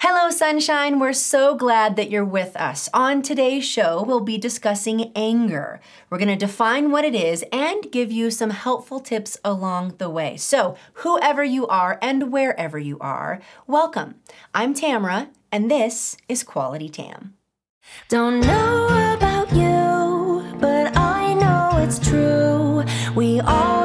[0.00, 1.00] Hello, sunshine.
[1.00, 2.88] We're so glad that you're with us.
[2.94, 5.80] On today's show, we'll be discussing anger.
[6.08, 10.08] We're going to define what it is and give you some helpful tips along the
[10.08, 10.36] way.
[10.36, 14.14] So, whoever you are and wherever you are, welcome.
[14.54, 17.34] I'm Tamra, and this is Quality Tam.
[18.08, 18.86] Don't know
[19.16, 22.84] about you, but I know it's true.
[23.16, 23.77] We all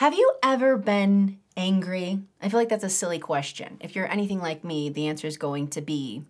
[0.00, 2.20] Have you ever been angry?
[2.40, 3.76] I feel like that's a silly question.
[3.80, 6.24] If you're anything like me, the answer is going to be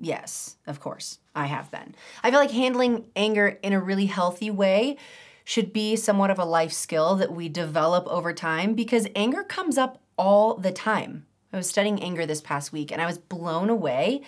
[0.00, 1.20] yes, of course.
[1.32, 1.94] I have been.
[2.24, 4.96] I feel like handling anger in a really healthy way
[5.44, 9.78] should be somewhat of a life skill that we develop over time because anger comes
[9.78, 11.26] up all the time.
[11.52, 14.22] I was studying anger this past week and I was blown away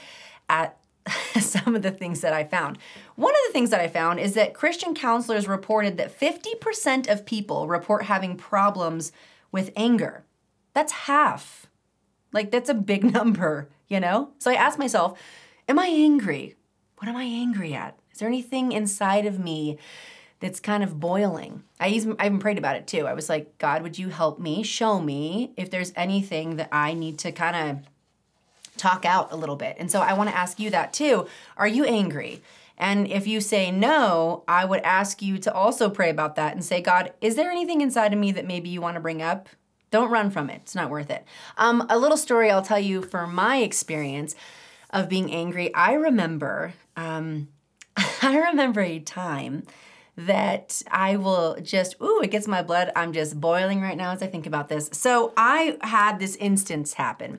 [0.48, 0.78] at
[1.40, 2.78] some of the things that I found.
[3.16, 7.26] One of the things that I found is that Christian counselors reported that 50% of
[7.26, 9.12] people report having problems
[9.50, 10.24] with anger.
[10.74, 11.66] That's half.
[12.32, 14.30] Like, that's a big number, you know?
[14.38, 15.18] So I asked myself,
[15.68, 16.56] Am I angry?
[16.96, 17.98] What am I angry at?
[18.10, 19.78] Is there anything inside of me
[20.40, 21.62] that's kind of boiling?
[21.78, 23.06] I even, I even prayed about it too.
[23.06, 26.94] I was like, God, would you help me, show me if there's anything that I
[26.94, 27.88] need to kind of
[28.78, 29.76] talk out a little bit.
[29.78, 31.26] And so I want to ask you that too.
[31.56, 32.42] Are you angry?
[32.78, 36.64] And if you say no, I would ask you to also pray about that and
[36.64, 39.48] say, God, is there anything inside of me that maybe you want to bring up?
[39.90, 40.60] Don't run from it.
[40.62, 41.24] It's not worth it.
[41.56, 44.36] Um, a little story I'll tell you from my experience
[44.90, 45.74] of being angry.
[45.74, 47.48] I remember, um,
[48.22, 49.64] I remember a time
[50.16, 52.90] that I will just, ooh, it gets my blood.
[52.94, 54.90] I'm just boiling right now as I think about this.
[54.92, 57.38] So I had this instance happen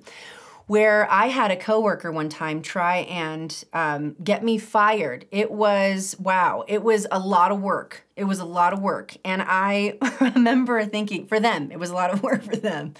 [0.69, 5.25] where I had a coworker one time try and um, get me fired.
[5.31, 8.05] It was, wow, it was a lot of work.
[8.15, 9.17] It was a lot of work.
[9.25, 12.93] And I remember thinking, for them, it was a lot of work for them.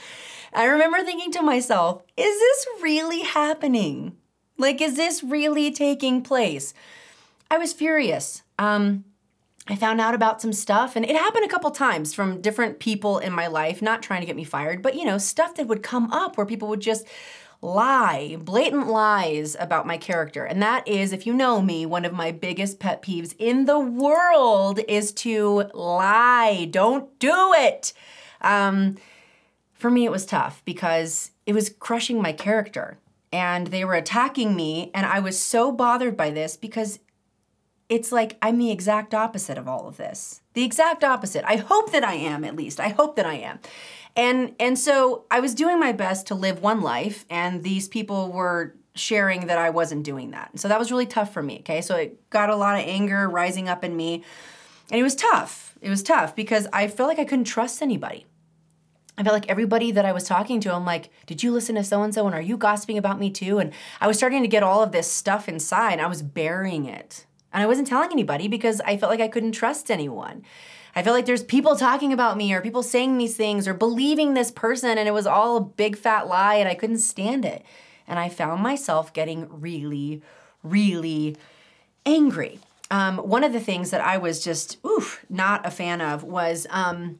[0.52, 4.18] I remember thinking to myself, is this really happening?
[4.58, 6.74] Like, is this really taking place?
[7.52, 8.42] I was furious.
[8.58, 9.04] Um,
[9.68, 13.20] I found out about some stuff, and it happened a couple times from different people
[13.20, 15.84] in my life, not trying to get me fired, but you know, stuff that would
[15.84, 17.06] come up where people would just
[17.62, 20.46] lie, blatant lies about my character.
[20.46, 23.80] And that is, if you know me, one of my biggest pet peeves in the
[23.80, 26.68] world is to lie.
[26.72, 27.94] Don't do it.
[28.42, 28.96] Um,
[29.74, 32.98] for me, it was tough because it was crushing my character.
[33.32, 37.00] And they were attacking me, and I was so bothered by this because
[37.90, 40.42] it's like I'm the exact opposite of all of this.
[40.54, 41.44] The exact opposite.
[41.46, 42.80] I hope that I am, at least.
[42.80, 43.60] I hope that I am.
[44.16, 48.32] And and so I was doing my best to live one life and these people
[48.32, 50.60] were sharing that I wasn't doing that.
[50.60, 51.82] So that was really tough for me, okay?
[51.82, 54.24] So it got a lot of anger rising up in me.
[54.92, 55.78] And it was tough.
[55.82, 58.26] It was tough because I felt like I couldn't trust anybody.
[59.18, 61.84] I felt like everybody that I was talking to, I'm like, did you listen to
[61.84, 62.26] so and so?
[62.26, 63.60] And are you gossiping about me too?
[63.60, 66.00] And I was starting to get all of this stuff inside.
[66.00, 67.26] I was burying it.
[67.54, 70.44] And I wasn't telling anybody because I felt like I couldn't trust anyone.
[70.96, 74.34] I felt like there's people talking about me or people saying these things or believing
[74.34, 77.64] this person and it was all a big fat lie and I couldn't stand it.
[78.08, 80.22] And I found myself getting really,
[80.64, 81.38] really
[82.06, 82.60] angry.
[82.92, 86.66] Um, one of the things that I was just, oof, not a fan of was
[86.72, 87.20] um,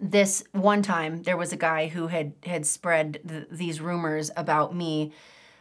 [0.00, 4.74] this one time there was a guy who had had spread th- these rumors about
[4.74, 5.12] me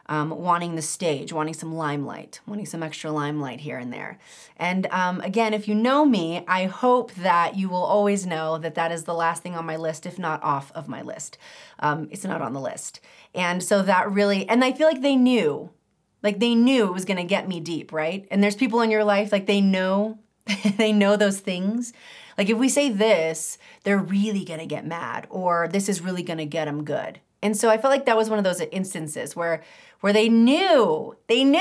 [0.09, 4.17] um, wanting the stage, wanting some limelight, wanting some extra limelight here and there.
[4.57, 8.73] And um, again, if you know me, I hope that you will always know that
[8.73, 11.37] that is the last thing on my list, if not off of my list.
[11.77, 12.99] Um, it's not on the list.
[13.35, 15.69] And so that really, and I feel like they knew,
[16.23, 18.27] like they knew it was gonna get me deep, right?
[18.31, 20.17] And there's people in your life, like they know,
[20.77, 21.93] they know those things.
[22.35, 26.45] Like if we say this, they're really gonna get mad, or this is really gonna
[26.45, 27.19] get them good.
[27.41, 29.63] And so I felt like that was one of those instances where
[30.01, 31.59] where they knew, they knew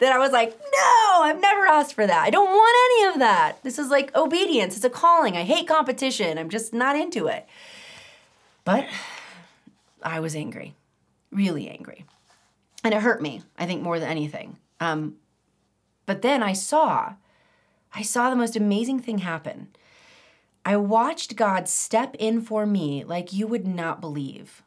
[0.00, 2.24] that I was like, no, I've never asked for that.
[2.24, 3.62] I don't want any of that.
[3.62, 4.74] This is like obedience.
[4.76, 5.36] It's a calling.
[5.36, 6.36] I hate competition.
[6.36, 7.46] I'm just not into it.
[8.64, 8.86] But
[10.02, 10.74] I was angry,
[11.30, 12.04] really angry.
[12.82, 14.58] And it hurt me, I think, more than anything.
[14.80, 15.16] Um,
[16.06, 17.14] but then I saw,
[17.94, 19.68] I saw the most amazing thing happen.
[20.64, 24.62] I watched God step in for me like you would not believe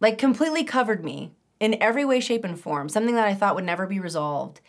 [0.00, 3.64] like completely covered me in every way, shape, and form, something that I thought would
[3.64, 4.60] never be resolved.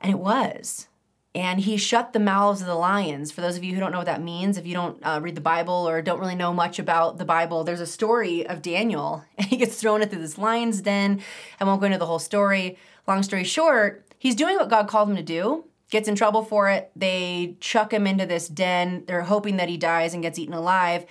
[0.00, 0.88] And it was.
[1.34, 3.32] And he shut the mouths of the lions.
[3.32, 5.34] For those of you who don't know what that means, if you don't uh, read
[5.34, 9.24] the Bible or don't really know much about the Bible, there's a story of Daniel,
[9.38, 11.22] and he gets thrown into this lion's den.
[11.58, 12.76] I won't go into the whole story.
[13.06, 16.68] Long story short, he's doing what God called him to do, gets in trouble for
[16.68, 16.90] it.
[16.94, 19.04] They chuck him into this den.
[19.06, 21.06] They're hoping that he dies and gets eaten alive.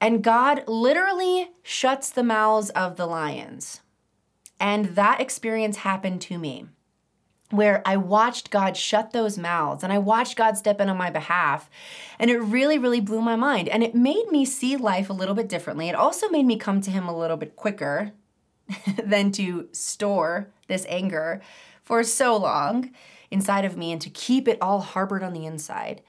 [0.00, 3.81] And God literally shuts the mouths of the lions.
[4.62, 6.66] And that experience happened to me
[7.50, 11.10] where I watched God shut those mouths and I watched God step in on my
[11.10, 11.68] behalf.
[12.18, 13.68] And it really, really blew my mind.
[13.68, 15.88] And it made me see life a little bit differently.
[15.88, 18.12] It also made me come to Him a little bit quicker
[19.04, 21.42] than to store this anger
[21.82, 22.92] for so long
[23.32, 26.02] inside of me and to keep it all harbored on the inside.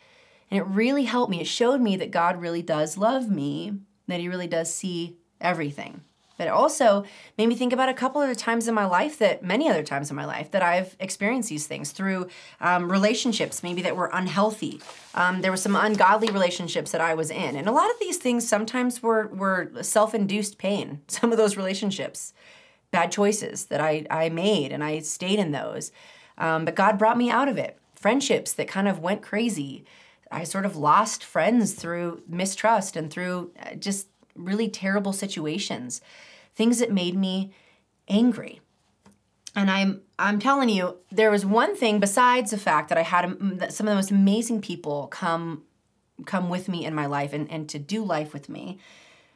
[0.51, 1.41] And it really helped me.
[1.41, 6.01] It showed me that God really does love me, that He really does see everything.
[6.37, 7.03] But it also
[7.37, 10.09] made me think about a couple other times in my life that, many other times
[10.09, 12.27] in my life, that I've experienced these things through
[12.59, 14.81] um, relationships, maybe that were unhealthy.
[15.13, 17.55] Um, there were some ungodly relationships that I was in.
[17.55, 21.55] And a lot of these things sometimes were, were self induced pain, some of those
[21.55, 22.33] relationships,
[22.91, 25.91] bad choices that I, I made, and I stayed in those.
[26.37, 27.77] Um, but God brought me out of it.
[27.95, 29.85] Friendships that kind of went crazy.
[30.31, 36.01] I sort of lost friends through mistrust and through uh, just really terrible situations,
[36.55, 37.53] things that made me
[38.07, 38.61] angry.
[39.55, 43.37] And I'm I'm telling you, there was one thing besides the fact that I had
[43.59, 45.63] that some of the most amazing people come
[46.25, 48.79] come with me in my life and, and to do life with me.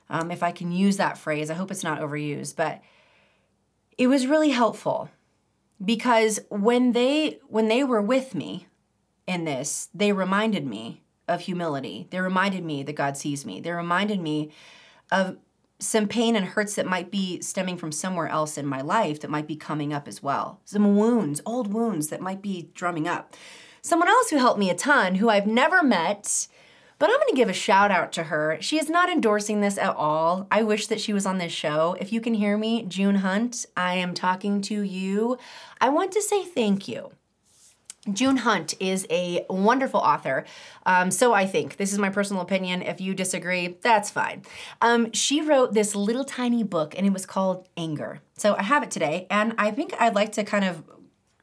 [0.09, 2.81] Um, if I can use that phrase, I hope it's not overused, but
[3.97, 5.09] it was really helpful
[5.83, 8.67] because when they when they were with me
[9.27, 12.07] in this, they reminded me of humility.
[12.09, 13.59] They reminded me that God sees me.
[13.59, 14.51] They reminded me
[15.11, 15.37] of
[15.79, 19.29] some pain and hurts that might be stemming from somewhere else in my life that
[19.29, 20.59] might be coming up as well.
[20.65, 23.35] Some wounds, old wounds that might be drumming up.
[23.81, 26.47] Someone else who helped me a ton, who I've never met,
[26.99, 28.57] but I'm gonna give a shout out to her.
[28.59, 30.47] She is not endorsing this at all.
[30.49, 31.95] I wish that she was on this show.
[31.99, 35.37] If you can hear me, June Hunt, I am talking to you.
[35.79, 37.11] I want to say thank you.
[38.11, 40.45] June Hunt is a wonderful author.
[40.85, 41.77] Um, so I think.
[41.77, 42.81] This is my personal opinion.
[42.81, 44.43] If you disagree, that's fine.
[44.81, 48.21] Um, she wrote this little tiny book and it was called Anger.
[48.37, 50.83] So I have it today and I think I'd like to kind of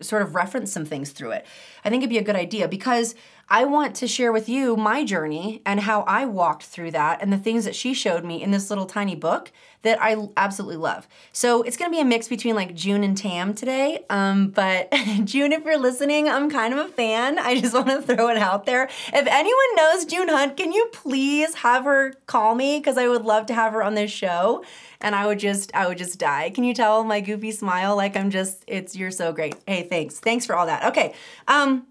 [0.00, 1.46] sort of reference some things through it.
[1.84, 3.14] I think it'd be a good idea because
[3.49, 7.32] I want to share with you my journey and how I walked through that and
[7.32, 9.52] the things that she showed me in this little tiny book
[9.82, 11.06] that I absolutely love.
[11.32, 14.05] So it's gonna be a mix between like June and Tam today.
[14.08, 14.93] Um, but
[15.25, 17.38] June, if you're listening, I'm kind of a fan.
[17.38, 18.85] I just wanna throw it out there.
[19.12, 22.79] If anyone knows June Hunt, can you please have her call me?
[22.79, 24.64] Because I would love to have her on this show
[25.00, 26.50] and I would just I would just die.
[26.50, 27.94] Can you tell my goofy smile?
[27.94, 29.55] Like I'm just it's you're so great.
[29.67, 30.19] Hey, thanks.
[30.19, 30.85] Thanks for all that.
[30.87, 31.14] Okay.
[31.46, 31.87] Um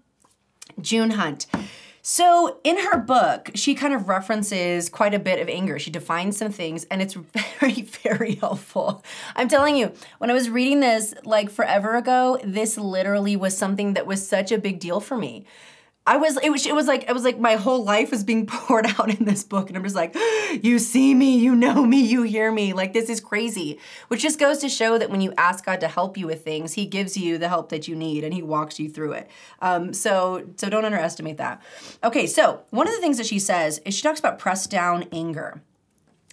[0.80, 1.46] June Hunt.
[2.06, 5.78] So, in her book, she kind of references quite a bit of anger.
[5.78, 7.14] She defines some things, and it's
[7.60, 9.02] very, very helpful.
[9.34, 13.94] I'm telling you, when I was reading this like forever ago, this literally was something
[13.94, 15.46] that was such a big deal for me.
[16.06, 18.46] I was it was it was like it was like my whole life was being
[18.46, 20.14] poured out in this book and I'm just like
[20.62, 23.78] you see me you know me you hear me like this is crazy.
[24.08, 26.74] Which just goes to show that when you ask God to help you with things
[26.74, 29.30] he gives you the help that you need and he walks you through it.
[29.60, 31.62] Um, so so don't underestimate that.
[32.02, 35.06] Okay so one of the things that she says is she talks about press down
[35.10, 35.62] anger.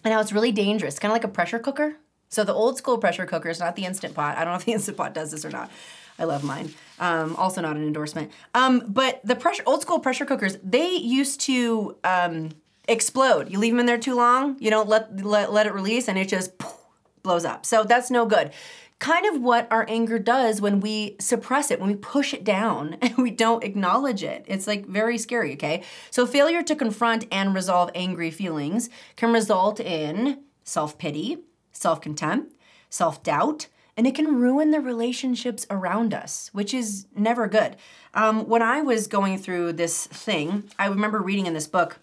[0.04, 1.98] And how it's really dangerous kind of like a pressure cooker.
[2.28, 4.38] So the old school pressure cookers not the instant pot.
[4.38, 5.72] I don't know if the instant pot does this or not
[6.20, 6.74] I love mine.
[7.00, 8.32] Um, also not an endorsement.
[8.54, 12.50] Um, but the pressure, old school pressure cookers, they used to um,
[12.88, 13.50] explode.
[13.50, 16.18] You leave them in there too long, you don't let let, let it release, and
[16.18, 16.76] it just poof,
[17.24, 17.66] blows up.
[17.66, 18.52] So that's no good.
[19.00, 22.98] Kind of what our anger does when we suppress it, when we push it down
[23.02, 24.46] and we don't acknowledge it.
[24.48, 25.84] It's like very scary, okay?
[26.12, 31.40] So, failure to confront and resolve angry feelings can result in self pity,
[31.72, 32.54] self contempt,
[32.90, 33.68] self doubt,
[34.02, 37.76] and it can ruin the relationships around us, which is never good.
[38.16, 42.00] Um, when I was going through this thing, I remember reading in this book,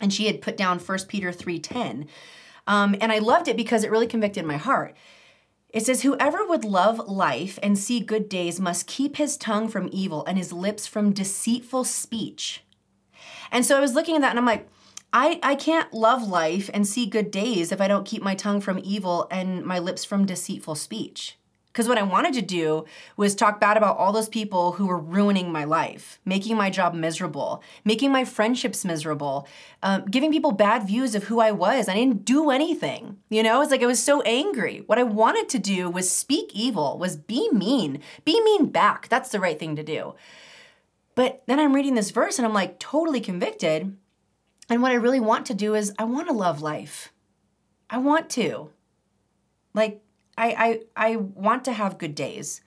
[0.00, 2.08] and she had put down 1 Peter 3.10,
[2.66, 4.96] um, and I loved it because it really convicted my heart.
[5.68, 9.90] It says, Whoever would love life and see good days must keep his tongue from
[9.92, 12.64] evil and his lips from deceitful speech.
[13.52, 14.68] And so I was looking at that and I'm like,
[15.12, 18.60] I, I can't love life and see good days if I don't keep my tongue
[18.60, 21.38] from evil and my lips from deceitful speech.
[21.72, 22.84] Because what I wanted to do
[23.16, 26.92] was talk bad about all those people who were ruining my life, making my job
[26.92, 29.48] miserable, making my friendships miserable,
[29.82, 31.88] um, giving people bad views of who I was.
[31.88, 33.16] I didn't do anything.
[33.30, 34.82] You know, it's like I was so angry.
[34.84, 39.08] What I wanted to do was speak evil, was be mean, be mean back.
[39.08, 40.14] That's the right thing to do.
[41.14, 43.96] But then I'm reading this verse and I'm like totally convicted.
[44.72, 47.12] And what I really want to do is I want to love life.
[47.90, 48.70] I want to.
[49.74, 50.02] Like,
[50.38, 52.62] I, I, I want to have good days.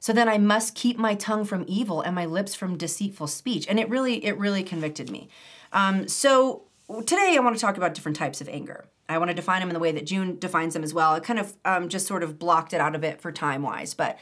[0.00, 3.66] So then I must keep my tongue from evil and my lips from deceitful speech.
[3.68, 5.28] And it really, it really convicted me.
[5.74, 6.62] Um, so
[7.04, 8.86] today I want to talk about different types of anger.
[9.10, 11.12] I want to define them in the way that June defines them as well.
[11.12, 13.92] I kind of um, just sort of blocked it out of it for time wise.
[13.92, 14.18] But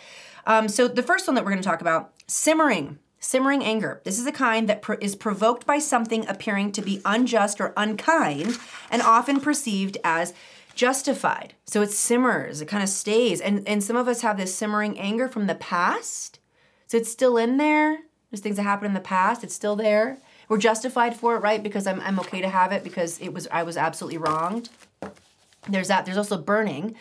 [0.49, 2.99] um, so the first one that we're going to talk about simmering.
[3.23, 4.01] Simmering anger.
[4.05, 8.59] This is a kind that is provoked by something appearing to be unjust or unkind
[8.91, 10.33] and often perceived as
[10.75, 11.53] justified.
[11.67, 13.43] So it simmers, it kind of stays.
[13.43, 16.39] And, and some of us have this simmering anger from the past.
[16.87, 17.99] So it's still in there.
[18.31, 20.19] There's things that happened in the past, it's still there.
[20.49, 21.63] We're justified for it, right?
[21.63, 24.71] Because I'm, I'm okay to have it because it was I was absolutely wronged.
[25.69, 26.07] There's that.
[26.07, 26.97] There's also burning.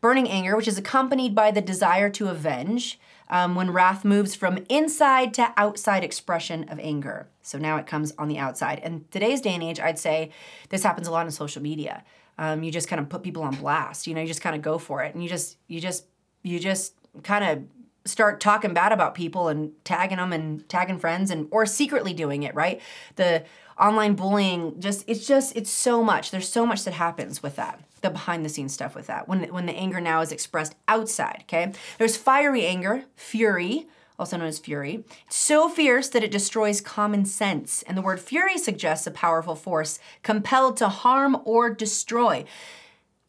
[0.00, 4.58] Burning anger, which is accompanied by the desire to avenge um, when wrath moves from
[4.68, 7.28] inside to outside expression of anger.
[7.42, 8.80] So now it comes on the outside.
[8.82, 10.30] And today's day and age, I'd say
[10.68, 12.04] this happens a lot on social media.
[12.38, 14.06] Um, you just kind of put people on blast.
[14.06, 16.06] You know, you just kind of go for it, and you just you just
[16.42, 17.64] you just kind of
[18.06, 22.42] start talking bad about people and tagging them and tagging friends and or secretly doing
[22.42, 22.80] it right
[23.16, 23.42] the
[23.80, 27.80] online bullying just it's just it's so much there's so much that happens with that
[28.04, 31.38] the behind the scenes stuff with that when when the anger now is expressed outside
[31.42, 33.86] okay there's fiery anger fury
[34.18, 38.20] also known as fury it's so fierce that it destroys common sense and the word
[38.20, 42.44] fury suggests a powerful force compelled to harm or destroy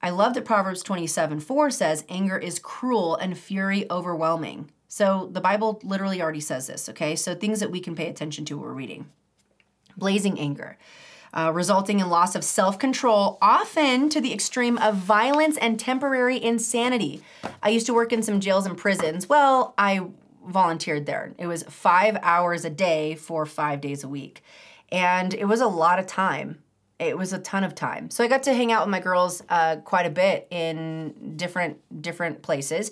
[0.01, 4.70] I love that Proverbs 27 4 says, anger is cruel and fury overwhelming.
[4.88, 7.15] So the Bible literally already says this, okay?
[7.15, 9.10] So things that we can pay attention to we're reading.
[9.98, 10.77] Blazing anger.
[11.36, 16.42] Uh, resulting in loss of self control, often to the extreme of violence and temporary
[16.42, 17.22] insanity.
[17.62, 19.27] I used to work in some jails and prisons.
[19.27, 20.01] Well, I
[20.48, 21.34] volunteered there.
[21.38, 24.44] It was five hours a day for five days a week.
[24.92, 26.60] And it was a lot of time
[27.00, 28.10] it was a ton of time.
[28.10, 31.77] So I got to hang out with my girls uh, quite a bit in different
[32.01, 32.92] different places.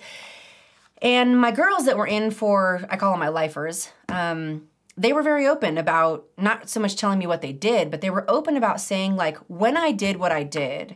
[1.01, 5.23] And my girls that were in for, I call them my lifers, um, they were
[5.23, 8.57] very open about not so much telling me what they did, but they were open
[8.57, 10.95] about saying, like, when I did what I did,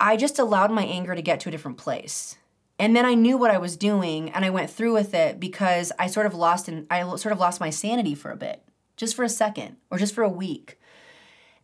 [0.00, 2.36] I just allowed my anger to get to a different place.
[2.78, 5.92] And then I knew what I was doing and I went through with it because
[5.98, 8.62] I sort of lost and I sort of lost my sanity for a bit,
[8.96, 10.78] just for a second or just for a week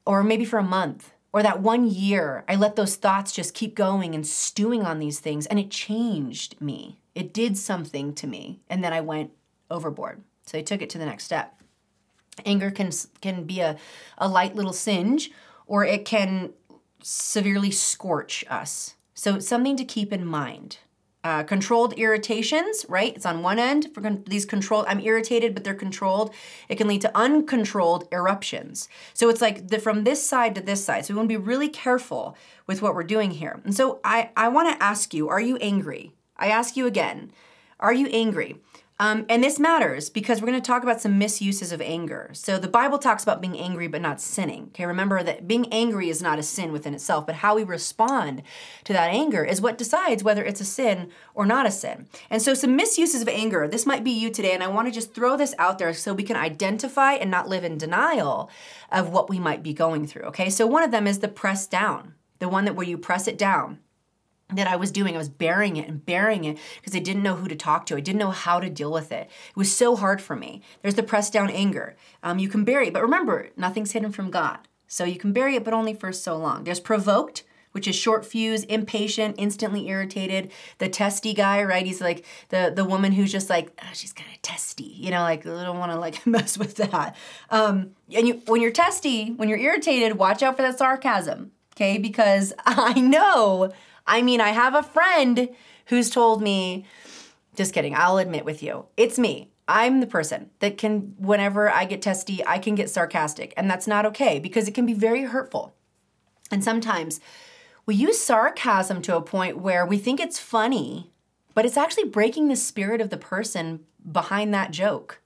[0.06, 3.74] or maybe for a month or that one year, I let those thoughts just keep
[3.74, 7.00] going and stewing on these things, and it changed me.
[7.14, 9.30] It did something to me, and then I went
[9.70, 10.22] overboard.
[10.52, 11.58] So I took it to the next step.
[12.44, 12.90] Anger can
[13.20, 13.76] can be a,
[14.18, 15.30] a light little singe,
[15.66, 16.52] or it can
[17.02, 18.94] severely scorch us.
[19.14, 20.78] So it's something to keep in mind
[21.24, 23.14] uh, controlled irritations, right?
[23.14, 26.34] It's on one end for con- these controlled, I'm irritated, but they're controlled.
[26.68, 28.88] It can lead to uncontrolled eruptions.
[29.14, 31.06] So it's like the, from this side to this side.
[31.06, 33.60] So we want to be really careful with what we're doing here.
[33.64, 36.12] And so I, I want to ask you, are you angry?
[36.36, 37.30] I ask you again,
[37.78, 38.56] are you angry?
[39.02, 42.30] Um, and this matters because we're going to talk about some misuses of anger.
[42.34, 44.66] So the Bible talks about being angry but not sinning.
[44.68, 48.44] Okay, remember that being angry is not a sin within itself, but how we respond
[48.84, 52.06] to that anger is what decides whether it's a sin or not a sin.
[52.30, 54.94] And so some misuses of anger, this might be you today, and I want to
[54.94, 58.50] just throw this out there so we can identify and not live in denial
[58.92, 60.26] of what we might be going through.
[60.26, 63.26] Okay, so one of them is the press down, the one that where you press
[63.26, 63.80] it down
[64.56, 65.14] that I was doing.
[65.14, 67.96] I was bearing it and bearing it because I didn't know who to talk to.
[67.96, 69.30] I didn't know how to deal with it.
[69.50, 70.62] It was so hard for me.
[70.82, 71.96] There's the press down anger.
[72.22, 74.58] Um, you can bury it, but remember, nothing's hidden from God.
[74.92, 76.64] So you can bury it, but only for so long.
[76.64, 80.52] There's provoked, which is short fuse, impatient, instantly irritated.
[80.78, 81.86] The testy guy, right?
[81.86, 85.22] He's like the the woman who's just like oh, she's kind of testy, you know,
[85.22, 87.16] like I don't want to like mess with that.
[87.50, 91.98] Um, and you when you're testy, when you're irritated, watch out for that sarcasm, okay?
[91.98, 93.72] Because I know
[94.06, 95.48] I mean, I have a friend
[95.86, 96.84] who's told me,
[97.54, 99.50] just kidding, I'll admit with you, it's me.
[99.68, 103.54] I'm the person that can, whenever I get testy, I can get sarcastic.
[103.56, 105.74] And that's not okay because it can be very hurtful.
[106.50, 107.20] And sometimes
[107.86, 111.12] we use sarcasm to a point where we think it's funny,
[111.54, 113.80] but it's actually breaking the spirit of the person
[114.10, 115.21] behind that joke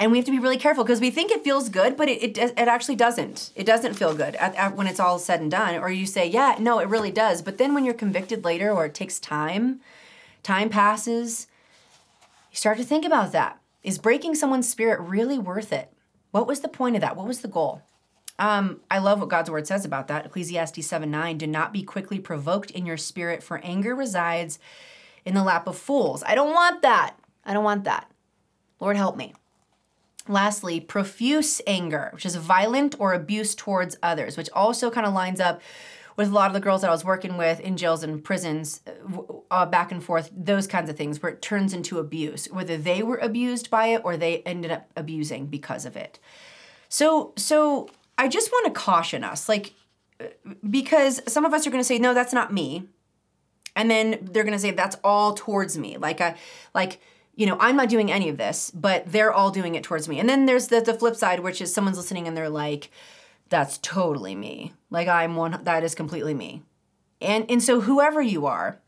[0.00, 2.38] and we have to be really careful because we think it feels good, but it,
[2.38, 3.50] it, it actually doesn't.
[3.56, 5.74] It doesn't feel good at, at, when it's all said and done.
[5.76, 7.42] Or you say, yeah, no, it really does.
[7.42, 9.80] But then when you're convicted later or it takes time
[10.44, 11.48] time passes,
[12.50, 13.60] you start to think about that.
[13.82, 15.92] Is breaking someone's spirit really worth it?
[16.30, 17.16] What was the point of that?
[17.16, 17.82] What was the goal?
[18.38, 20.26] Um, I love what God's word says about that.
[20.26, 21.38] Ecclesiastes 7 9.
[21.38, 24.60] Do not be quickly provoked in your spirit, for anger resides
[25.24, 26.22] in the lap of fools.
[26.24, 27.16] I don't want that.
[27.44, 28.10] I don't want that.
[28.78, 29.34] Lord, help me.
[30.28, 35.40] Lastly, profuse anger, which is violent or abuse towards others, which also kind of lines
[35.40, 35.60] up
[36.16, 38.80] with a lot of the girls that I was working with in jails and prisons,
[38.86, 42.76] uh, uh back and forth, those kinds of things, where it turns into abuse, whether
[42.76, 46.18] they were abused by it or they ended up abusing because of it.
[46.88, 49.74] So, so I just want to caution us, like,
[50.20, 50.26] uh,
[50.68, 52.88] because some of us are going to say, no, that's not me.
[53.76, 55.98] And then they're going to say, that's all towards me.
[55.98, 56.34] Like, a,
[56.74, 57.00] like,
[57.38, 60.18] you know, I'm not doing any of this, but they're all doing it towards me.
[60.18, 62.90] And then there's the, the flip side, which is someone's listening and they're like,
[63.48, 64.72] that's totally me.
[64.90, 66.62] Like, I'm one, that is completely me.
[67.20, 68.80] And, and so, whoever you are,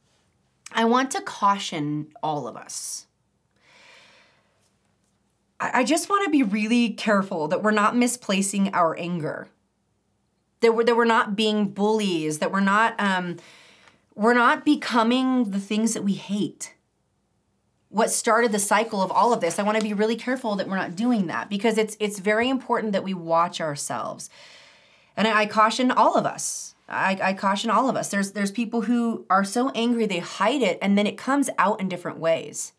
[0.73, 3.07] I want to caution all of us.
[5.61, 9.47] I, I just want to be really careful that we're not misplacing our anger.
[10.61, 13.37] That we're, that we're not being bullies, that we're not, um,
[14.17, 16.75] we're not becoming the things that we hate
[17.91, 19.59] what started the cycle of all of this.
[19.59, 22.49] I want to be really careful that we're not doing that because it's it's very
[22.49, 24.31] important that we watch ourselves.
[25.17, 26.75] And I, I caution all of us.
[26.89, 28.09] I, I, caution all of us.
[28.09, 31.81] There's there's people who are so angry they hide it and then it comes out
[31.81, 32.73] in different ways.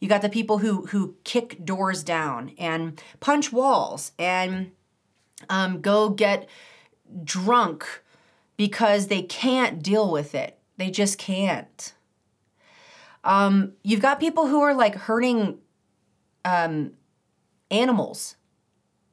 [0.00, 4.72] You got the people who who kick doors down and punch walls and
[5.48, 6.48] um, go get
[7.24, 8.02] drunk
[8.56, 10.58] because they can't deal with it.
[10.76, 11.94] They just can't.
[13.24, 15.58] Um, you've got people who are like hurting
[16.44, 16.92] um,
[17.70, 18.36] animals.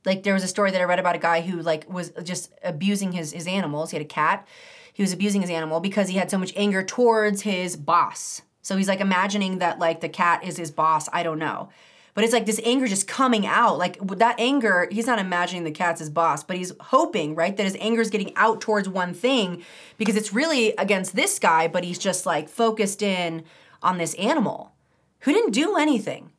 [0.06, 2.52] Like there was a story that I read about a guy who like was just
[2.64, 3.92] abusing his his animals.
[3.92, 4.48] He had a cat.
[4.94, 8.42] He was abusing his animal because he had so much anger towards his boss.
[8.62, 11.08] So he's like imagining that like the cat is his boss.
[11.14, 11.70] I don't know.
[12.14, 13.78] But it's like this anger just coming out.
[13.78, 17.64] Like that anger, he's not imagining the cat's his boss, but he's hoping, right, that
[17.64, 19.64] his anger is getting out towards one thing
[19.98, 23.44] because it's really against this guy, but he's just like focused in
[23.82, 24.74] on this animal
[25.22, 26.32] who didn't do anything.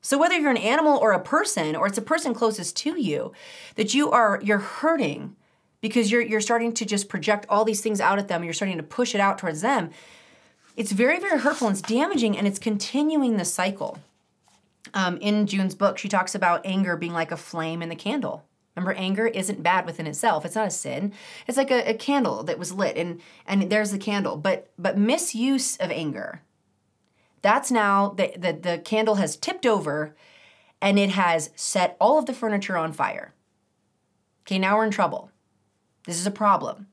[0.00, 3.32] So whether you're an animal or a person or it's a person closest to you
[3.76, 5.34] that you are you're hurting
[5.80, 8.76] because you're you're starting to just project all these things out at them, you're starting
[8.76, 9.90] to push it out towards them.
[10.76, 13.98] It's very very hurtful and it's damaging and it's continuing the cycle.
[14.92, 18.44] Um, in June's book, she talks about anger being like a flame in the candle.
[18.76, 20.44] Remember, anger isn't bad within itself.
[20.44, 21.12] It's not a sin.
[21.46, 24.36] It's like a, a candle that was lit, and and there's the candle.
[24.36, 26.42] But but misuse of anger
[27.44, 30.16] that's now the, the, the candle has tipped over
[30.80, 33.34] and it has set all of the furniture on fire.
[34.42, 35.30] Okay, now we're in trouble.
[36.06, 36.86] This is a problem.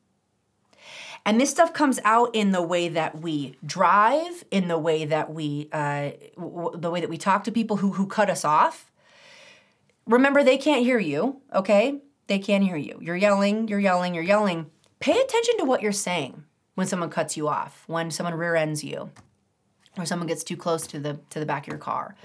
[1.25, 5.33] And this stuff comes out in the way that we drive, in the way that
[5.33, 8.91] we, uh, w- the way that we talk to people who who cut us off.
[10.05, 11.41] Remember, they can't hear you.
[11.55, 12.99] Okay, they can't hear you.
[13.01, 14.69] You're yelling, you're yelling, you're yelling.
[14.99, 16.43] Pay attention to what you're saying
[16.75, 19.11] when someone cuts you off, when someone rear ends you
[19.97, 22.15] or someone gets too close to the to the back of your car.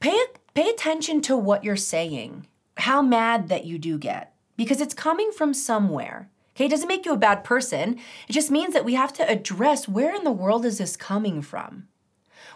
[0.00, 0.18] Pay
[0.54, 2.46] pay attention to what you're saying.
[2.78, 6.30] How mad that you do get because it's coming from somewhere.
[6.54, 7.98] Okay, it doesn't make you a bad person.
[8.28, 11.42] It just means that we have to address where in the world is this coming
[11.42, 11.86] from?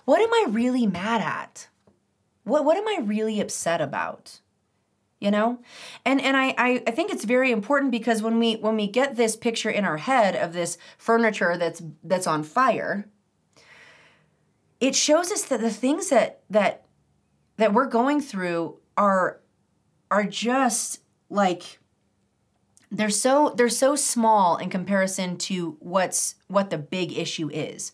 [0.07, 1.69] What am I really mad at?
[2.45, 4.41] What what am I really upset about?
[5.21, 5.59] You know?
[6.05, 9.17] And and I, I, I think it's very important because when we when we get
[9.17, 13.07] this picture in our head of this furniture that's that's on fire,
[14.81, 16.87] it shows us that the things that that
[17.59, 19.41] that we're going through are
[20.11, 21.79] are just like
[22.91, 27.93] they're so they're so small in comparison to what's what the big issue is.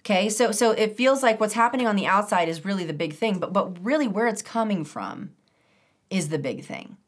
[0.00, 0.28] Okay?
[0.28, 3.38] So so it feels like what's happening on the outside is really the big thing
[3.38, 5.30] but but really where it's coming from
[6.10, 6.98] is the big thing.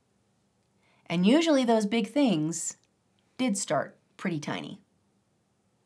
[1.08, 2.78] And usually those big things
[3.38, 4.80] did start pretty tiny.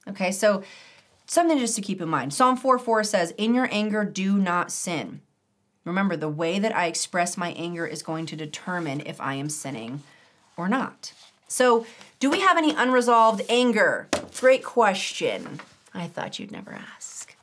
[0.09, 0.31] Okay?
[0.31, 0.63] So
[1.31, 2.35] something just to keep in mind.
[2.35, 5.21] Psalm 4 4 says, In your anger, do not sin.
[5.85, 9.49] Remember, the way that I express my anger is going to determine if I am
[9.49, 10.03] sinning
[10.57, 11.13] or not.
[11.49, 11.87] So,
[12.19, 14.09] do we have any unresolved anger?
[14.39, 15.61] Great question.
[15.95, 17.35] I thought you'd never ask.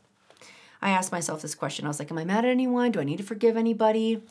[0.81, 1.85] I asked myself this question.
[1.85, 2.91] I was like, Am I mad at anyone?
[2.91, 4.21] Do I need to forgive anybody?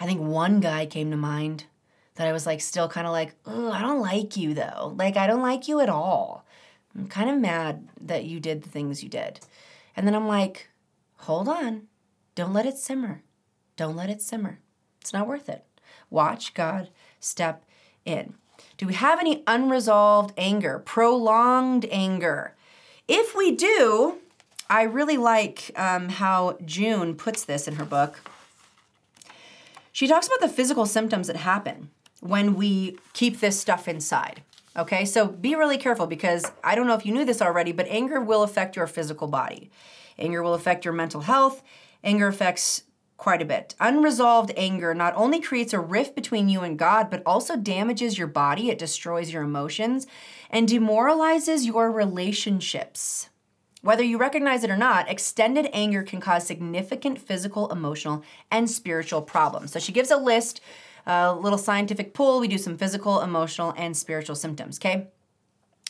[0.00, 1.64] I think one guy came to mind
[2.16, 4.94] that I was like, still kind of like, I don't like you though.
[4.96, 6.43] Like, I don't like you at all.
[6.96, 9.40] I'm kind of mad that you did the things you did.
[9.96, 10.68] And then I'm like,
[11.18, 11.88] hold on.
[12.34, 13.22] Don't let it simmer.
[13.76, 14.58] Don't let it simmer.
[15.00, 15.64] It's not worth it.
[16.10, 17.64] Watch God step
[18.04, 18.34] in.
[18.76, 22.54] Do we have any unresolved anger, prolonged anger?
[23.06, 24.18] If we do,
[24.68, 28.20] I really like um, how June puts this in her book.
[29.92, 34.42] She talks about the physical symptoms that happen when we keep this stuff inside.
[34.76, 37.86] Okay, so be really careful because I don't know if you knew this already, but
[37.88, 39.70] anger will affect your physical body.
[40.18, 41.62] Anger will affect your mental health.
[42.02, 42.82] Anger affects
[43.16, 43.76] quite a bit.
[43.78, 48.26] Unresolved anger not only creates a rift between you and God, but also damages your
[48.26, 50.08] body, it destroys your emotions,
[50.50, 53.30] and demoralizes your relationships.
[53.82, 59.22] Whether you recognize it or not, extended anger can cause significant physical, emotional, and spiritual
[59.22, 59.72] problems.
[59.72, 60.60] So she gives a list,
[61.06, 62.40] a little scientific pool.
[62.40, 65.08] We do some physical, emotional, and spiritual symptoms, okay?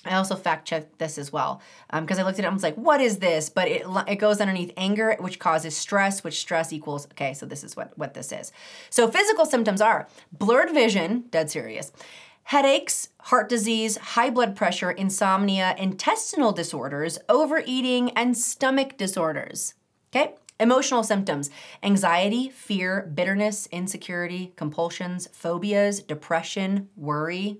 [0.07, 2.62] I also fact checked this as well because um, I looked at it and was
[2.62, 3.48] like, what is this?
[3.48, 7.64] But it, it goes underneath anger, which causes stress, which stress equals, okay, so this
[7.64, 8.53] is what, what this is.
[8.90, 11.92] So physical symptoms are blurred vision, dead serious,
[12.44, 19.74] headaches, heart disease, high blood pressure, insomnia, intestinal disorders, overeating, and stomach disorders.
[20.14, 20.35] Okay?
[20.61, 21.51] Emotional symptoms
[21.83, 27.59] anxiety, fear, bitterness, insecurity, compulsions, phobias, depression, worry,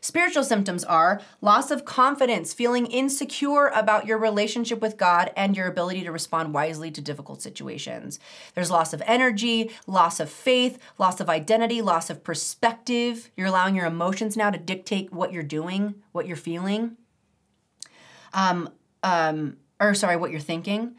[0.00, 5.66] Spiritual symptoms are loss of confidence, feeling insecure about your relationship with God and your
[5.66, 8.18] ability to respond wisely to difficult situations.
[8.54, 13.30] There's loss of energy, loss of faith, loss of identity, loss of perspective.
[13.36, 16.96] You're allowing your emotions now to dictate what you're doing, what you're feeling.
[18.32, 18.70] Um,
[19.02, 20.94] um, or sorry, what you're thinking.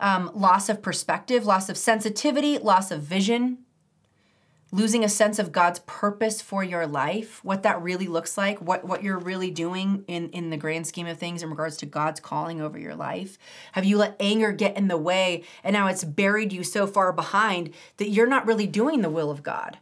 [0.00, 3.58] Um, loss of perspective, loss of sensitivity, loss of vision,
[4.72, 8.84] losing a sense of God's purpose for your life, what that really looks like, what,
[8.84, 12.18] what you're really doing in, in the grand scheme of things in regards to God's
[12.18, 13.38] calling over your life?
[13.72, 17.12] Have you let anger get in the way and now it's buried you so far
[17.12, 19.78] behind that you're not really doing the will of God?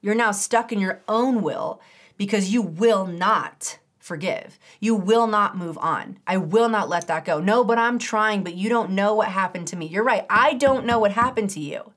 [0.00, 1.80] You're now stuck in your own will
[2.16, 4.58] because you will not forgive.
[4.80, 6.18] You will not move on.
[6.26, 7.40] I will not let that go.
[7.40, 9.86] No, but I'm trying, but you don't know what happened to me.
[9.86, 10.26] You're right.
[10.28, 11.92] I don't know what happened to you.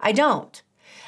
[0.00, 0.60] I don't.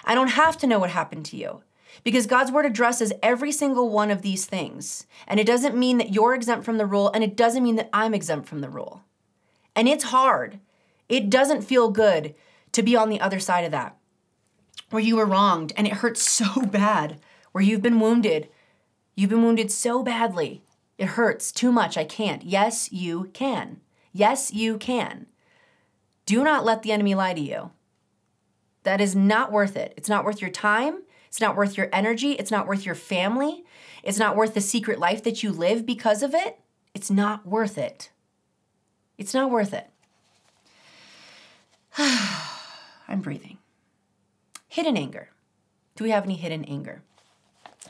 [0.05, 1.63] I don't have to know what happened to you
[2.05, 5.07] because God's word addresses every single one of these things.
[5.27, 7.91] And it doesn't mean that you're exempt from the rule, and it doesn't mean that
[7.93, 9.03] I'm exempt from the rule.
[9.75, 10.61] And it's hard.
[11.09, 12.35] It doesn't feel good
[12.73, 13.97] to be on the other side of that,
[14.91, 17.21] where you were wronged and it hurts so bad,
[17.53, 18.49] where you've been wounded.
[19.21, 20.63] You've been wounded so badly.
[20.97, 21.99] It hurts too much.
[21.99, 22.43] I can't.
[22.43, 23.83] Yes, you can.
[24.15, 25.27] Yes, you can.
[26.25, 27.71] Do not let the enemy lie to you.
[28.85, 29.93] That is not worth it.
[29.95, 31.03] It's not worth your time.
[31.29, 32.33] It's not worth your energy.
[32.33, 33.63] It's not worth your family.
[34.03, 36.59] It's not worth the secret life that you live because of it.
[36.95, 38.11] It's not worth it.
[39.19, 39.91] It's not worth it.
[41.99, 43.59] I'm breathing.
[44.67, 45.29] Hidden anger.
[45.95, 47.03] Do we have any hidden anger?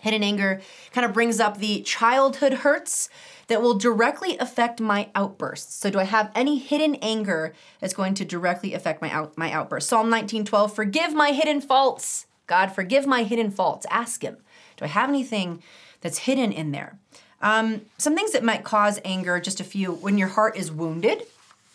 [0.01, 0.61] Hidden anger
[0.93, 3.09] kind of brings up the childhood hurts
[3.49, 5.75] that will directly affect my outbursts.
[5.75, 9.51] So do I have any hidden anger that's going to directly affect my out, my
[9.51, 9.91] outbursts?
[9.91, 12.27] Psalm 19:12, forgive my hidden faults.
[12.47, 13.87] God, forgive my hidden faults.
[13.91, 14.39] Ask him.
[14.77, 15.63] Do I have anything
[16.01, 16.99] that's hidden in there?
[17.43, 21.27] Um, some things that might cause anger, just a few, when your heart is wounded,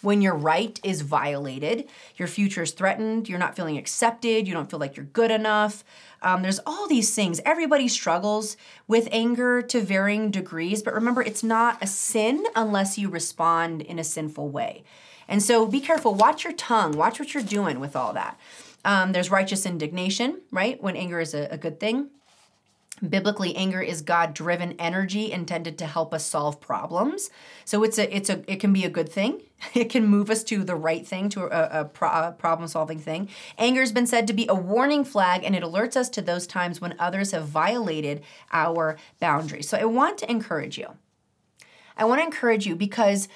[0.06, 4.70] when your right is violated, your future is threatened, you're not feeling accepted, you don't
[4.70, 5.84] feel like you're good enough.
[6.22, 7.42] Um, there's all these things.
[7.46, 8.56] Everybody struggles
[8.88, 14.00] with anger to varying degrees, but remember, it's not a sin unless you respond in
[14.00, 14.84] a sinful way.
[15.28, 16.14] And so be careful.
[16.14, 18.40] Watch your tongue, watch what you're doing with all that.
[18.86, 20.82] Um, there's righteous indignation, right?
[20.82, 22.12] When anger is a, a good thing.
[23.02, 27.30] Biblically, anger is God-driven energy intended to help us solve problems.
[27.66, 29.42] So it's a it's a it can be a good thing.
[29.74, 33.30] It can move us to the right thing, to a, a, pro, a problem-solving thing.
[33.58, 36.46] Anger has been said to be a warning flag, and it alerts us to those
[36.46, 39.68] times when others have violated our boundaries.
[39.68, 40.90] So I want to encourage you.
[41.98, 43.28] I want to encourage you because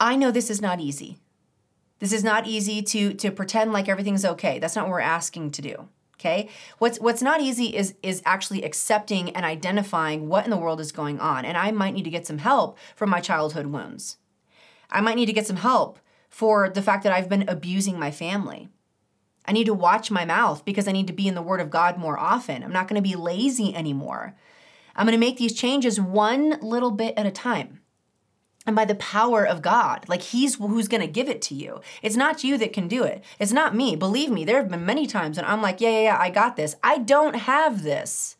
[0.00, 1.18] I know this is not easy.
[1.98, 4.58] This is not easy to to pretend like everything's okay.
[4.58, 5.88] That's not what we're asking to do
[6.22, 6.48] okay?
[6.78, 10.92] What's what's not easy is is actually accepting and identifying what in the world is
[10.92, 14.18] going on and i might need to get some help from my childhood wounds.
[14.90, 18.10] I might need to get some help for the fact that i've been abusing my
[18.10, 18.68] family.
[19.44, 21.70] I need to watch my mouth because i need to be in the word of
[21.70, 22.62] god more often.
[22.62, 24.36] I'm not going to be lazy anymore.
[24.94, 27.81] I'm going to make these changes one little bit at a time
[28.66, 30.08] and by the power of God.
[30.08, 31.80] Like He's who's going to give it to you.
[32.00, 33.24] It's not you that can do it.
[33.38, 33.96] It's not me.
[33.96, 36.56] Believe me, there have been many times when I'm like, yeah, yeah, yeah, I got
[36.56, 36.76] this.
[36.82, 38.36] I don't have this.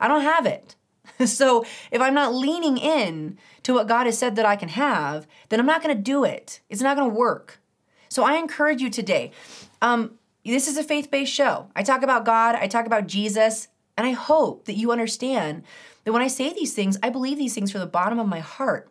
[0.00, 0.76] I don't have it.
[1.26, 5.26] so if I'm not leaning in to what God has said that I can have,
[5.48, 6.60] then I'm not going to do it.
[6.68, 7.60] It's not going to work.
[8.08, 9.32] So I encourage you today.
[9.82, 11.68] Um, this is a faith based show.
[11.74, 15.64] I talk about God, I talk about Jesus, and I hope that you understand
[16.04, 18.40] that when I say these things, I believe these things from the bottom of my
[18.40, 18.90] heart.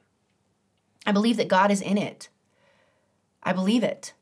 [1.05, 2.29] I believe that God is in it.
[3.43, 4.13] I believe it.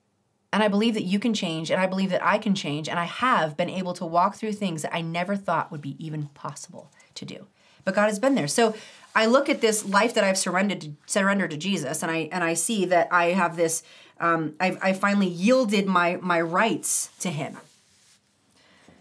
[0.52, 3.00] And I believe that you can change, and I believe that I can change, and
[3.00, 6.28] I have been able to walk through things that I never thought would be even
[6.36, 7.48] possible to do.
[7.86, 8.48] But God has been there.
[8.48, 8.76] So
[9.15, 12.43] I look at this life that I've surrendered to, surrendered to Jesus, and I and
[12.43, 13.82] I see that I have this.
[14.19, 17.58] Um, I, I finally yielded my my rights to Him.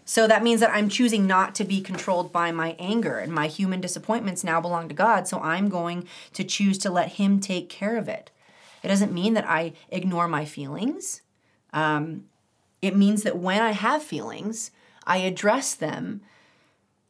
[0.05, 3.47] So that means that I'm choosing not to be controlled by my anger, and my
[3.47, 5.27] human disappointments now belong to God.
[5.27, 8.31] So I'm going to choose to let Him take care of it.
[8.83, 11.21] It doesn't mean that I ignore my feelings.
[11.71, 12.25] Um,
[12.81, 14.71] it means that when I have feelings,
[15.05, 16.21] I address them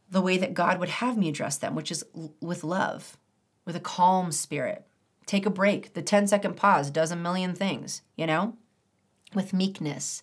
[0.09, 3.17] the way that God would have me address them, which is l- with love,
[3.65, 4.85] with a calm spirit.
[5.25, 5.93] Take a break.
[5.93, 8.55] The 10 second pause does a million things, you know?
[9.33, 10.21] With meekness.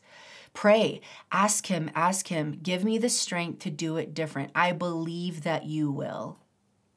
[0.52, 1.00] Pray.
[1.30, 4.50] Ask Him, ask Him, give me the strength to do it different.
[4.54, 6.38] I believe that you will.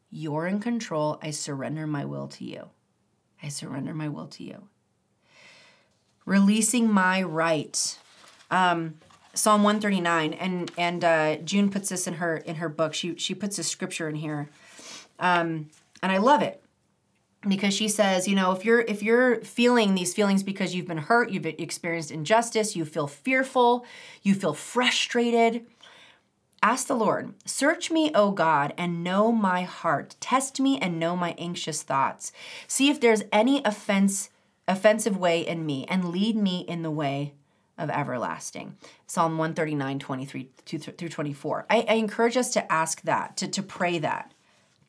[0.09, 1.19] You're in control.
[1.21, 2.69] I surrender my will to you.
[3.41, 4.67] I surrender my will to you.
[6.25, 7.97] Releasing my right.
[8.49, 8.95] Um,
[9.33, 12.93] Psalm 139, and and uh, June puts this in her in her book.
[12.93, 14.49] She she puts a scripture in here,
[15.19, 15.69] um,
[16.01, 16.62] and I love it
[17.47, 20.97] because she says, you know, if you're if you're feeling these feelings because you've been
[20.97, 23.85] hurt, you've experienced injustice, you feel fearful,
[24.21, 25.65] you feel frustrated,
[26.63, 30.15] Ask the Lord, Search me, O God, and know my heart.
[30.21, 32.31] Test me and know my anxious thoughts.
[32.67, 34.29] See if there's any offense,
[34.65, 37.33] offensive way in me, and lead me in the way
[37.77, 38.77] of everlasting.
[39.05, 41.65] Psalm 139, 23 through 24.
[41.69, 44.32] I, I encourage us to ask that, to, to pray that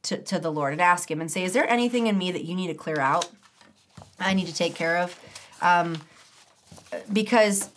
[0.04, 2.44] to, to the Lord and ask Him and say, Is there anything in me that
[2.44, 3.28] you need to clear out?
[4.18, 5.18] I need to take care of?
[5.60, 5.98] Um,
[7.12, 7.70] because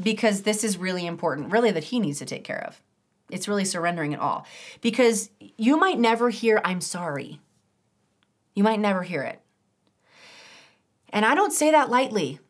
[0.00, 2.80] because this is really important, really, that He needs to take care of.
[3.30, 4.46] It's really surrendering it all.
[4.80, 7.38] Because you might never hear, I'm sorry.
[8.54, 9.40] You might never hear it.
[11.10, 12.40] And I don't say that lightly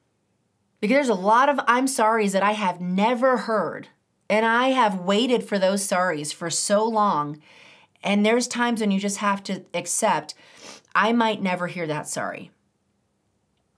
[0.80, 3.88] because there's a lot of I'm sorries that I have never heard.
[4.28, 7.40] And I have waited for those sorries for so long.
[8.02, 10.34] And there's times when you just have to accept,
[10.94, 12.50] I might never hear that sorry.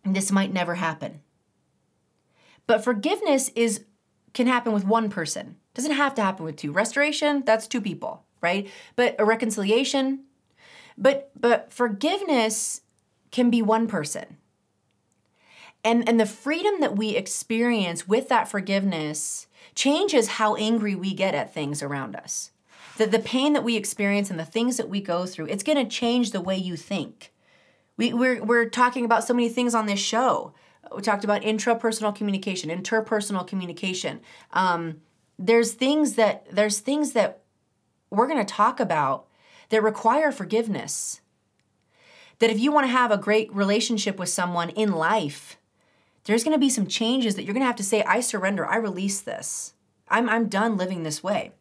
[0.04, 1.20] This might never happen.
[2.66, 3.84] But forgiveness is
[4.32, 5.56] can happen with one person.
[5.74, 6.72] Doesn't have to happen with two.
[6.72, 8.68] Restoration, that's two people, right?
[8.96, 10.24] But a reconciliation,
[10.96, 12.82] but but forgiveness
[13.30, 14.38] can be one person.
[15.84, 21.34] And and the freedom that we experience with that forgiveness changes how angry we get
[21.34, 22.51] at things around us.
[22.98, 25.78] That the pain that we experience and the things that we go through, it's going
[25.78, 27.32] to change the way you think.
[27.96, 30.52] We, we're, we're talking about so many things on this show.
[30.94, 34.20] We talked about intrapersonal communication, interpersonal communication.
[34.52, 35.00] Um,
[35.38, 37.40] there's things that there's things that
[38.10, 39.26] we're going to talk about
[39.70, 41.20] that require forgiveness.
[42.38, 45.56] That if you want to have a great relationship with someone in life,
[46.24, 48.66] there's going to be some changes that you're going to have to say, I surrender,
[48.66, 49.74] I release this.
[50.08, 51.52] I'm, I'm done living this way.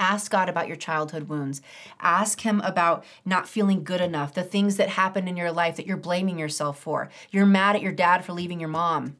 [0.00, 1.60] Ask God about your childhood wounds.
[2.00, 5.86] Ask Him about not feeling good enough, the things that happened in your life that
[5.86, 7.10] you're blaming yourself for.
[7.30, 9.18] You're mad at your dad for leaving your mom.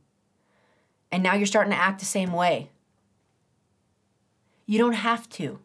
[1.12, 2.70] And now you're starting to act the same way.
[4.64, 5.58] You don't have to.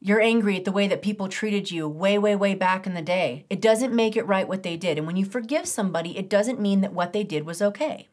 [0.00, 3.02] You're angry at the way that people treated you way, way, way back in the
[3.02, 3.44] day.
[3.48, 4.98] It doesn't make it right what they did.
[4.98, 8.08] And when you forgive somebody, it doesn't mean that what they did was okay.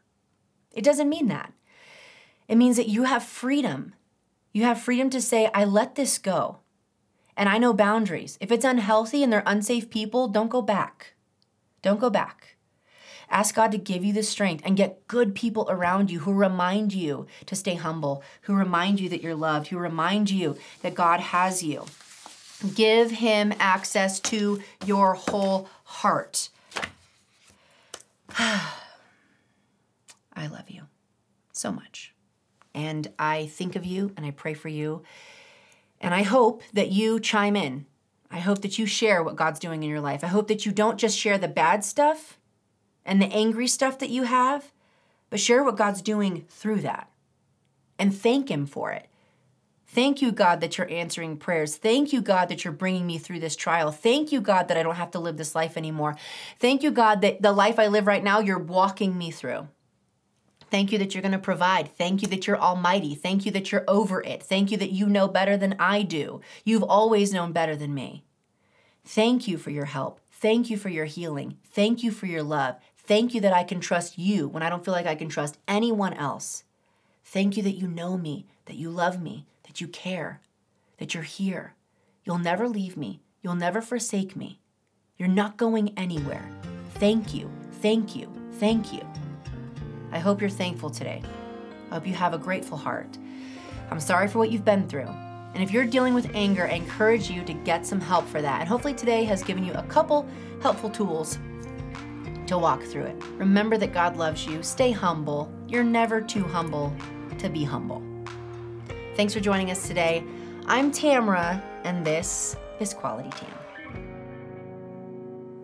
[0.72, 1.52] It doesn't mean that.
[2.48, 3.94] It means that you have freedom.
[4.56, 6.60] You have freedom to say, I let this go.
[7.36, 8.38] And I know boundaries.
[8.40, 11.16] If it's unhealthy and they're unsafe people, don't go back.
[11.82, 12.56] Don't go back.
[13.30, 16.94] Ask God to give you the strength and get good people around you who remind
[16.94, 21.20] you to stay humble, who remind you that you're loved, who remind you that God
[21.20, 21.84] has you.
[22.76, 26.48] Give Him access to your whole heart.
[28.40, 28.72] I
[30.50, 30.84] love you
[31.52, 32.15] so much.
[32.76, 35.02] And I think of you and I pray for you.
[36.00, 37.88] And I hope that you chime in.
[38.30, 40.24] I hope that you share what God's doing in your life.
[40.24, 42.38] I hope that you don't just share the bad stuff
[43.06, 44.72] and the angry stuff that you have,
[45.30, 47.10] but share what God's doing through that
[47.98, 49.08] and thank Him for it.
[49.88, 51.78] Thank you, God, that you're answering prayers.
[51.78, 53.92] Thank you, God, that you're bringing me through this trial.
[53.92, 56.18] Thank you, God, that I don't have to live this life anymore.
[56.60, 59.70] Thank you, God, that the life I live right now, you're walking me through.
[60.72, 61.96] Thank you that you're going to provide.
[61.96, 63.16] Thank you that you're almighty.
[63.16, 64.44] Thank you that you're over it.
[64.44, 66.42] Thank you that you know better than I do.
[66.64, 68.24] You've always known better than me.
[69.06, 70.20] Thank you for your help.
[70.32, 71.58] Thank you for your healing.
[71.72, 72.76] Thank you for your love.
[72.98, 75.60] Thank you that I can trust you when I don't feel like I can trust
[75.68, 76.64] anyone else.
[77.24, 80.42] Thank you that you know me, that you love me, that you care,
[80.98, 81.76] that you're here.
[82.24, 83.22] You'll never leave me.
[83.42, 84.60] You'll never forsake me.
[85.18, 86.50] You're not going anywhere.
[86.96, 87.50] Thank you.
[87.82, 88.32] Thank you.
[88.54, 89.02] Thank you.
[90.16, 91.22] I hope you're thankful today.
[91.92, 93.18] I hope you have a grateful heart.
[93.92, 95.10] I'm sorry for what you've been through.
[95.54, 98.62] And if you're dealing with anger, I encourage you to get some help for that.
[98.62, 100.26] And hopefully today has given you a couple
[100.62, 101.38] helpful tools
[102.48, 103.22] to walk through it.
[103.34, 104.64] Remember that God loves you.
[104.64, 105.52] Stay humble.
[105.68, 106.96] You're never too humble
[107.38, 108.02] to be humble.
[109.18, 110.24] Thanks for joining us today.
[110.66, 113.52] I'm Tamra, and this is Quality Tam.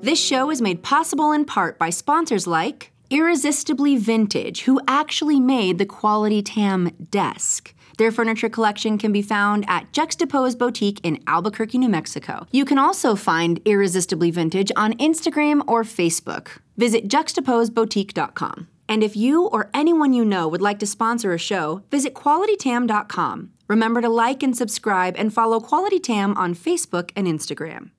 [0.02, 5.78] This show is made possible in part by sponsors like Irresistibly Vintage, who actually made
[5.78, 7.76] the Quality Tam desk.
[7.98, 12.48] Their furniture collection can be found at Juxtapose Boutique in Albuquerque, New Mexico.
[12.52, 16.60] You can also find Irresistibly Vintage on Instagram or Facebook.
[16.78, 18.68] Visit juxtaposeboutique.com.
[18.88, 23.52] And if you or anyone you know would like to sponsor a show, visit qualitytam.com.
[23.68, 27.92] Remember to like and subscribe and follow Quality Tam on Facebook and Instagram.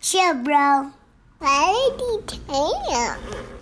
[0.00, 0.92] Chill, bro.
[1.38, 3.55] Quality Tam.